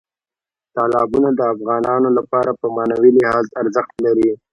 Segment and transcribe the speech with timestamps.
[0.75, 4.29] تالابونه د افغانانو لپاره په معنوي لحاظ ارزښت لري.